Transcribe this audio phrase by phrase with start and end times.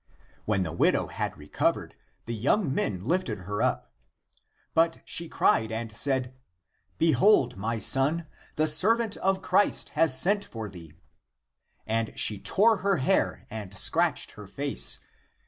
[0.45, 1.93] When the widow had recovered,
[2.25, 3.93] the young men lifted her up.
[4.73, 6.33] But she cried and said,"
[6.97, 8.25] Behold (my) son,
[8.55, 10.93] the servant of Christ has sent for thee,"
[11.85, 14.97] and she tore her hair and scratched her face.